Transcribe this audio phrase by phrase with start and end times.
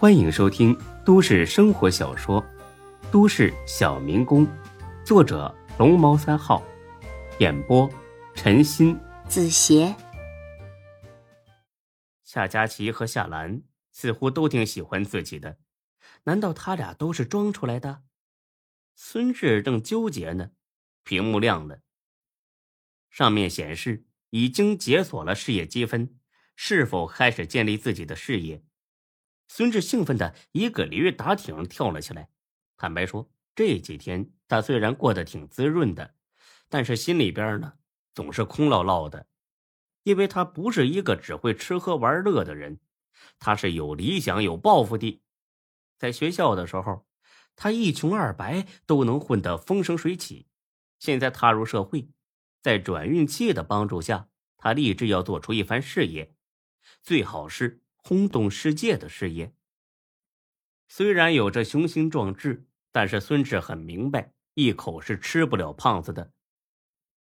[0.00, 0.74] 欢迎收听
[1.04, 2.42] 都市生活小说
[3.10, 4.46] 《都市小民工》，
[5.04, 6.64] 作者龙猫三号，
[7.38, 7.86] 演播
[8.34, 9.94] 陈鑫、子邪。
[12.24, 13.60] 夏佳琪和夏兰
[13.92, 15.58] 似乎都挺喜欢自己的，
[16.24, 18.00] 难道他俩都是装出来的？
[18.94, 20.52] 孙志正纠结呢，
[21.04, 21.80] 屏幕亮了，
[23.10, 26.18] 上面显示已经解锁了事业积分，
[26.56, 28.64] 是否开始建立自己的事业？
[29.52, 32.28] 孙志兴奋的一个鲤鱼打挺跳了起来。
[32.76, 36.14] 坦白说，这几天他虽然过得挺滋润的，
[36.68, 37.72] 但是心里边呢
[38.14, 39.26] 总是空落落的，
[40.04, 42.78] 因为他不是一个只会吃喝玩乐的人，
[43.40, 45.20] 他是有理想、有抱负的。
[45.98, 47.04] 在学校的时候，
[47.56, 50.46] 他一穷二白都能混得风生水起。
[51.00, 52.08] 现在踏入社会，
[52.62, 56.36] 在转运器的帮助下，他立志要做出一番事业，
[57.02, 57.82] 最好是。
[58.02, 59.54] 轰动世界的事业，
[60.88, 66.32] 虽然有着雄心壮志，但是孙志很明白，一口是吃不了胖子的。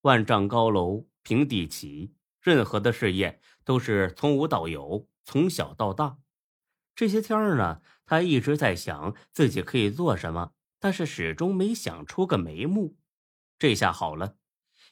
[0.03, 6.19] 万丈高楼平地起，任何的事业都是从无到有，从小到大。
[6.95, 12.99] 这些天儿呢，他一直在想自己可以做什么，但是始终没想出个眉目。
[13.59, 14.37] 这下好了，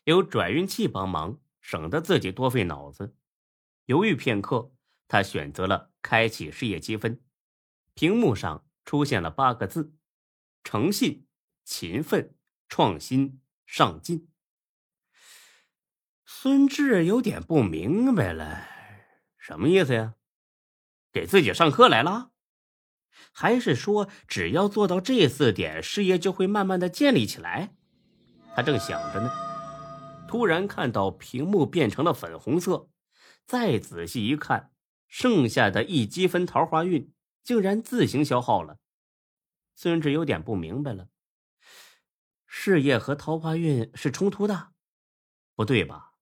[0.05, 3.15] 有转运器帮忙，省得自己多费脑子。
[3.87, 4.73] 犹豫片刻。
[5.13, 7.21] 他选择了开启事业积分，
[7.93, 9.93] 屏幕上出现了八个字：
[10.65, 11.27] 诚信、
[11.67, 12.35] 勤奋、
[12.67, 14.31] 创新、上进。
[16.25, 18.67] 孙志有点不明白了，
[19.37, 20.15] 什么意思呀？
[21.13, 22.31] 给自己上课来了？
[23.33, 27.77] 还是说只要做到这四点，事业就会慢慢的建立起来？
[28.57, 29.31] 他正想着呢，
[30.27, 32.89] 突然看到屏幕变成了粉红色，
[33.45, 34.72] 再仔细一看。
[35.13, 37.13] 剩下的一积分桃花运
[37.45, 38.79] 竟然自行消耗了，
[39.75, 41.11] 孙志有点不明白了。
[42.47, 44.73] 事业和桃花运是冲突的，
[45.55, 46.15] 不对吧？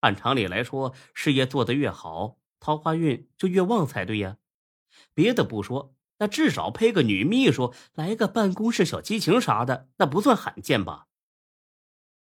[0.00, 4.38] 按常理来说，事业做得越好，桃花运就越旺才对呀。
[5.14, 11.06] 别的不说，那至少配个女秘书，来个办公室小激情啥的，那不算罕见吧？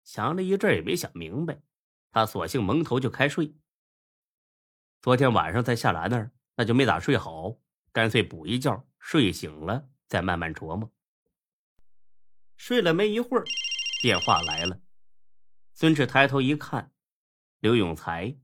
[0.05, 1.61] 想了一阵也没想明白，
[2.13, 3.53] 他索性蒙头就开睡。
[5.05, 7.59] 昨天晚上在夏兰那儿，那就没咋睡好，
[7.91, 10.91] 干脆补一觉，睡醒了再慢慢琢磨。
[12.57, 13.45] 睡了没一会儿，
[14.01, 14.81] 电话来了。
[15.75, 16.91] 孙志抬头一看，
[17.59, 18.35] 刘永才。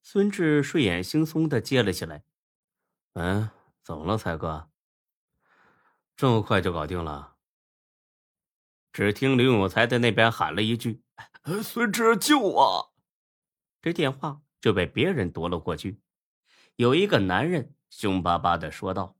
[0.00, 2.24] 孙志睡眼惺忪的接了起来
[3.12, 3.50] ：“嗯，
[3.82, 4.70] 怎么了，才哥？
[6.16, 7.36] 这么快就搞定了？”
[8.90, 11.02] 只听刘永才在那边喊了一句
[11.62, 12.94] ：“孙志，救我！”
[13.82, 14.40] 这电话。
[14.60, 16.00] 就被别人夺了过去。
[16.76, 19.16] 有一个男人凶巴巴的说道：“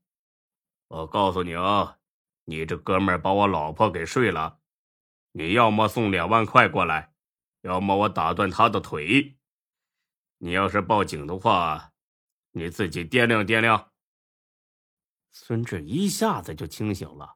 [0.87, 1.99] 我告诉你啊，
[2.45, 4.59] 你这哥们儿把我老婆给睡了，
[5.33, 7.13] 你要么送两万块过来，
[7.61, 9.37] 要么我打断他的腿。
[10.37, 11.91] 你要是报警的话，
[12.51, 13.91] 你自己掂量掂量。”
[15.31, 17.35] 孙志一下子就清醒了，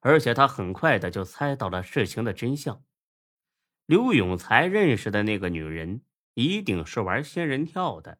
[0.00, 2.84] 而且他很快的就猜到了事情的真相。
[3.86, 6.02] 刘永才认识的那个女人。
[6.34, 8.18] 一定是玩仙人跳的，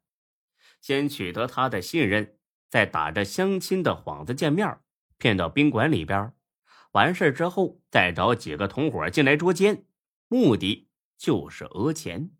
[0.81, 2.37] 先取得他的信任，
[2.69, 4.79] 再打着相亲的幌子见面，
[5.17, 6.33] 骗到宾馆里边，
[6.91, 9.85] 完事之后再找几个同伙进来捉奸，
[10.27, 12.31] 目的就是讹钱。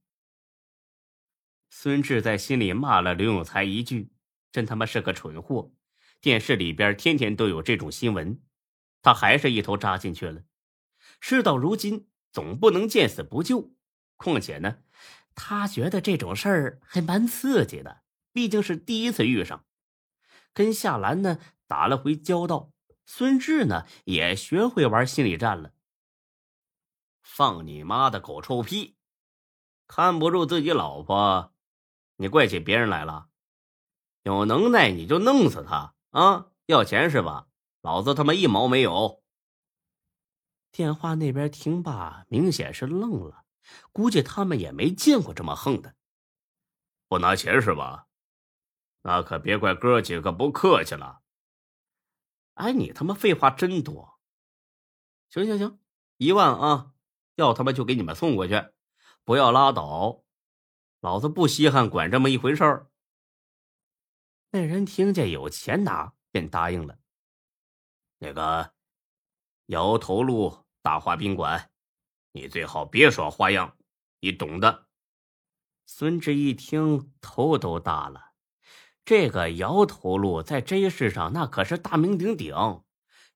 [1.70, 4.12] 孙志在心里骂了刘永才一句
[4.52, 5.74] ：“真他妈是个蠢货！”
[6.22, 8.40] 电视里边天天都有这种新闻，
[9.02, 10.44] 他还是一头扎进去了。
[11.20, 13.74] 事到如今，总不能见死不救，
[14.18, 14.84] 况且呢？
[15.36, 18.02] 他觉得这种事儿还蛮刺激的，
[18.32, 19.66] 毕竟是第一次遇上。
[20.54, 22.72] 跟夏兰呢打了回交道，
[23.06, 25.72] 孙志呢也学会玩心理战了。
[27.22, 28.96] 放你妈的狗臭屁！
[29.88, 31.54] 看不住自己老婆，
[32.18, 33.30] 你怪起别人来了？
[34.24, 36.52] 有能耐你就弄死他啊！
[36.68, 37.48] 要钱是吧？
[37.82, 39.24] 老子他妈一毛没有。
[40.72, 43.43] 电话那边听罢，明显是愣了。
[43.92, 45.96] 估计他们也没见过这么横的。
[47.08, 48.08] 不拿钱是吧？
[49.02, 51.22] 那可别怪哥几个不客气了。
[52.54, 54.20] 哎，你他妈废话真多！
[55.30, 55.80] 行行行，
[56.18, 56.94] 一万啊，
[57.36, 58.72] 要他妈就给你们送过去，
[59.24, 60.24] 不要拉倒，
[61.02, 62.90] 老子不稀罕管这么一回事儿。
[64.52, 66.98] 那人听见有钱拿，便答应了。
[68.20, 68.74] 那个，
[69.66, 71.73] 摇头路大华宾馆。
[72.34, 73.78] 你最好别耍花样，
[74.20, 74.88] 你懂的。
[75.86, 78.32] 孙志一听，头都大了。
[79.06, 82.84] 这个摇头路在这世上那可是大名鼎鼎，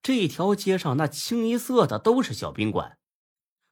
[0.02, 2.98] 这条街上那清一色的都是小宾馆，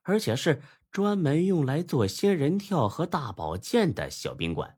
[0.03, 0.61] 而且是
[0.91, 4.77] 专门用来做仙人跳和大保健的小宾馆。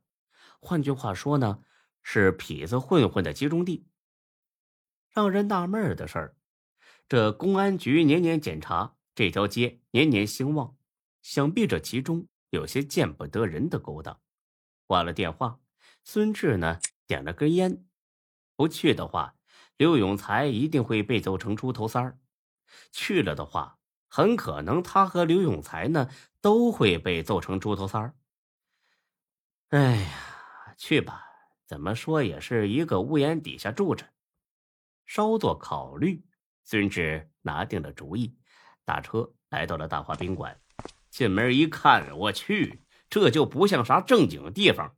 [0.60, 1.62] 换句话说呢，
[2.02, 3.86] 是痞子混混的集中地。
[5.10, 6.36] 让人纳闷的事儿，
[7.08, 10.76] 这公安局年年检查，这条街年年兴旺，
[11.22, 14.20] 想必这其中有些见不得人的勾当。
[14.86, 15.58] 挂了电话，
[16.04, 17.84] 孙志呢点了根烟，
[18.54, 19.34] 不去的话，
[19.76, 22.18] 刘永才一定会被揍成猪头三儿；
[22.92, 26.08] 去了的话，很可能他和刘永才呢
[26.40, 28.14] 都会被揍成猪头三儿。
[29.70, 31.24] 哎呀，去吧，
[31.66, 34.12] 怎么说也是一个屋檐底下住着。
[35.06, 36.24] 稍作考虑，
[36.62, 38.36] 孙志拿定了主意，
[38.88, 40.58] 打车来到了大华宾馆。
[41.10, 44.96] 进门一看，我去，这就不像啥正经地方，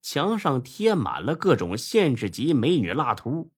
[0.00, 3.50] 墙上贴满了各种限制级美女蜡图。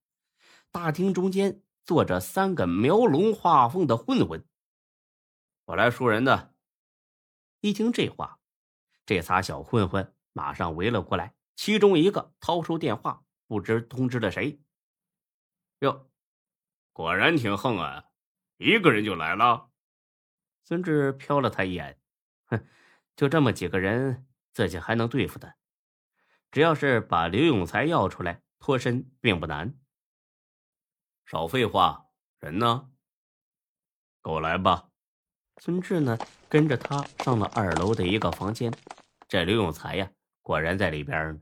[0.70, 4.46] 大厅中间坐着三个描龙画凤的混混。
[5.66, 6.54] 我来赎人的。
[7.60, 8.38] 一听这话，
[9.04, 11.34] 这仨小混混马上围了过来。
[11.54, 14.58] 其中一个掏出电话，不知通知了谁。
[15.80, 16.08] 哟，
[16.94, 18.04] 果然挺横啊！
[18.56, 19.70] 一个人就来了。
[20.64, 21.98] 孙志瞟了他一眼，
[22.46, 22.66] 哼，
[23.14, 25.54] 就这么几个人，自己还能对付的。
[26.50, 29.78] 只要是把刘永才要出来脱身，并不难。
[31.24, 32.06] 少废话，
[32.40, 32.90] 人呢？
[34.22, 34.88] 跟我来吧。
[35.58, 36.18] 孙志呢，
[36.48, 38.72] 跟着他上了二楼的一个房间。
[39.28, 40.10] 这刘永才呀，
[40.42, 41.40] 果然在里边呢。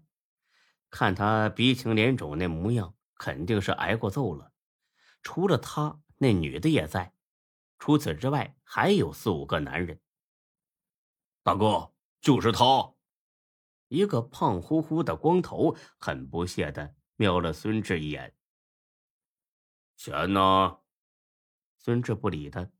[0.90, 2.94] 看他鼻青脸肿那模样。
[3.16, 4.52] 肯定是挨过揍了，
[5.22, 7.12] 除了他，那女的也在。
[7.78, 10.00] 除此之外，还有四五个男人。
[11.42, 11.92] 大哥，
[12.22, 12.94] 就是他。
[13.88, 18.34] 一个胖乎乎的光头很不屑的瞄了孙志一眼。
[19.96, 20.78] 钱呢？
[21.76, 22.70] 孙志不理他，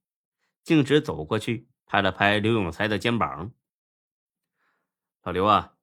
[0.62, 3.52] 径直走过去，拍了拍刘永才的肩膀。
[5.22, 5.76] 老刘啊，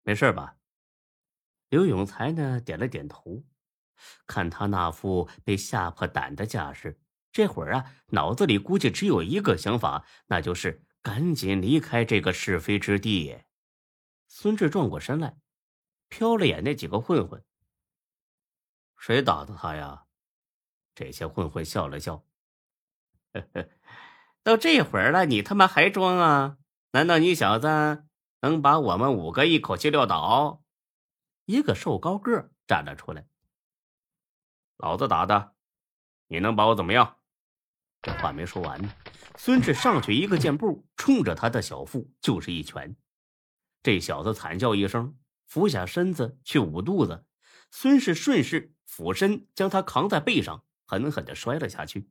[0.00, 0.56] 没事吧？
[1.68, 3.44] 刘永才呢，点了点头。
[4.26, 7.01] 看他那副被吓破胆的架势，
[7.32, 13.42] 这会儿啊，脑子里估计只有一个想法，那就是赶紧离开这个是非之地。
[14.28, 15.36] 孙志转过身来，
[16.10, 17.42] 瞟了眼那几个混混。
[18.98, 20.04] 谁打的他呀？
[20.94, 22.24] 这些混混笑了笑，
[23.32, 23.68] 呵呵，
[24.42, 26.58] 都这会儿了，你他妈还装啊？
[26.90, 28.04] 难道你小子
[28.40, 30.62] 能把我们五个一口气撂倒？
[31.46, 33.26] 一个瘦高个站了出来。
[34.76, 35.54] 老子打的，
[36.26, 37.18] 你能把我怎么样？
[38.02, 38.92] 这话没说完呢，
[39.36, 42.96] 孙志上去一个箭步，冲着他的小腹就是一拳。
[43.82, 45.16] 这小子惨叫一声，
[45.46, 47.24] 俯下身子去捂肚子。
[47.70, 52.10] 孙氏顺势俯身将他扛在背上，狠狠的摔了下去。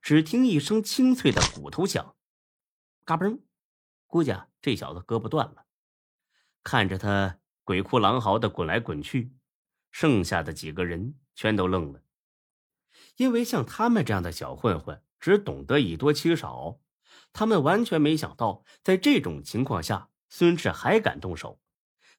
[0.00, 2.16] 只听一声清脆的骨头响，
[3.04, 3.40] 嘎嘣，
[4.06, 5.66] 估计这小子胳膊断了。
[6.62, 9.34] 看着他鬼哭狼嚎的滚来滚去，
[9.90, 11.18] 剩下的几个人。
[11.34, 12.02] 全都愣了，
[13.14, 16.78] 因为像他们这样的小混混只懂得以多欺少，
[17.32, 21.60] 他们完全没想到，在这种情况下，孙志还敢动手，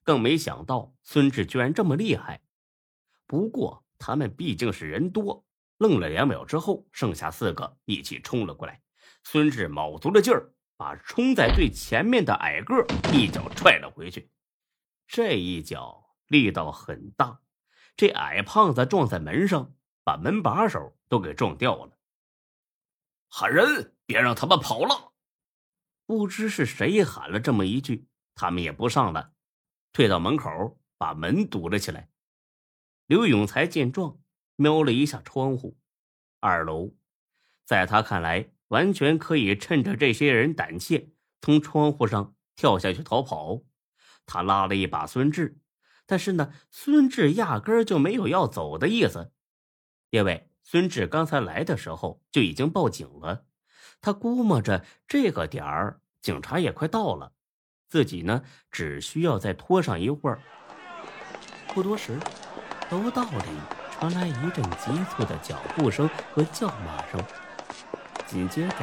[0.02, 2.42] 更没想到孙志居然这么厉害。
[3.26, 5.44] 不过他们毕竟是人多，
[5.78, 8.82] 愣了两秒之后，剩下四个一起冲了过来。
[9.22, 14.30] 孙志卯足了劲儿，把冲在最前面的矮个一脚踹了回去，
[15.06, 17.40] 这一脚力道很大。
[17.96, 21.98] 这矮胖子撞在门上，把门把手都给撞掉了。
[23.30, 25.12] 喊人，别让他们跑了！
[26.04, 29.32] 不知是谁喊了这么一句，他们也不上了，
[29.92, 32.10] 退到门口把门堵了起来。
[33.06, 34.20] 刘永才见状，
[34.56, 35.78] 瞄了一下窗户，
[36.40, 36.96] 二楼，
[37.64, 43.62] 在他看来，完全可以趁着这些人胆怯，从窗户上跳下去逃跑。
[44.26, 45.60] 他拉了一把孙志。
[46.06, 49.32] 但是呢，孙志压根儿就没有要走的意思，
[50.10, 53.44] 因为孙志刚才来的时候就已经报警了。
[54.00, 57.32] 他估摸着这个点儿警察也快到了，
[57.88, 60.40] 自己呢只需要再拖上一会儿。
[61.74, 62.18] 不多时，
[62.90, 63.46] 楼道里
[63.92, 67.22] 传来一阵急促的脚步声和叫骂声，
[68.26, 68.76] 紧接着，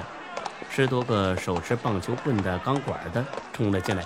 [0.70, 4.06] 十多个手持棒球棍的钢管的冲了进来，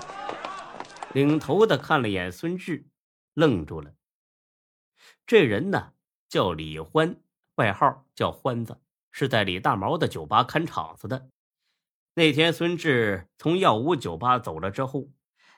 [1.13, 2.87] 领头的看了眼孙志。
[3.33, 3.93] 愣住了。
[5.25, 5.93] 这人呢
[6.27, 7.15] 叫李欢，
[7.61, 11.29] 外号叫欢子，是在李大毛的酒吧看场子的。
[12.15, 15.11] 那天孙志从耀武酒吧走了之后，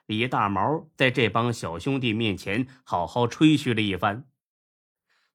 [0.05, 4.27] 李大毛在这帮小兄弟面前好好吹嘘了一番。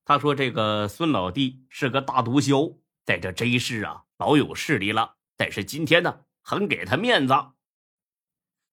[0.04, 5.16] 他说：“这个孙老弟是个大毒枭，在这 J 市啊老有势力了。
[5.38, 7.34] 但是今天呢，很给他面子。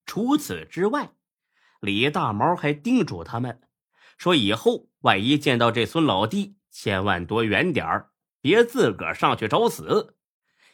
[0.05, 1.11] 除此之外，
[1.79, 3.61] 李大毛还叮嘱他们
[4.17, 8.09] 说：以后万一见到这孙老弟，千万躲远点儿，
[8.41, 10.13] 别自个儿上去找死，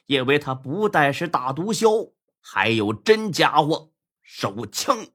[0.08, 3.91] 因为他不但是大毒枭，还有真家伙
[4.24, 5.05] 手枪。”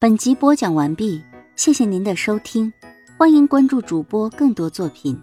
[0.00, 1.22] 本集播讲完毕，
[1.56, 2.72] 谢谢您的收听。
[3.18, 5.22] 欢迎关注主播更多作品。